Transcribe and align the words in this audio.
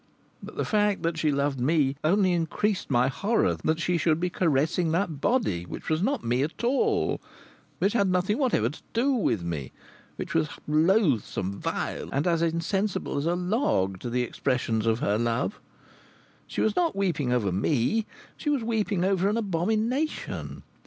But 0.41 0.55
the 0.57 0.65
fact 0.65 1.03
that 1.03 1.19
she 1.19 1.31
loved 1.31 1.59
me 1.59 1.95
only 2.03 2.31
increased 2.33 2.89
my 2.89 3.07
horror 3.07 3.53
that 3.63 3.79
she 3.79 3.99
should 3.99 4.19
be 4.19 4.31
caressing 4.31 4.91
that 4.93 5.21
body, 5.21 5.63
which 5.63 5.89
was 5.89 6.01
not 6.01 6.23
me 6.23 6.41
at 6.41 6.63
all, 6.63 7.21
which 7.77 7.93
had 7.93 8.09
nothing 8.09 8.39
whatever 8.39 8.69
to 8.69 8.81
do 8.93 9.11
with 9.11 9.43
me, 9.43 9.71
which 10.15 10.33
was 10.33 10.49
loathsome, 10.67 11.59
vile, 11.59 12.09
and 12.11 12.25
as 12.25 12.41
insensible 12.41 13.15
as 13.19 13.27
a 13.27 13.35
log 13.35 13.99
to 13.99 14.09
the 14.09 14.23
expressions 14.23 14.87
of 14.87 15.01
her 15.01 15.19
love. 15.19 15.59
She 16.47 16.61
was 16.61 16.75
not 16.75 16.95
weeping 16.95 17.31
over 17.31 17.51
me. 17.51 18.07
She 18.37 18.49
was 18.49 18.63
weeping 18.63 19.05
over 19.05 19.29
an 19.29 19.37
abomination. 19.37 20.63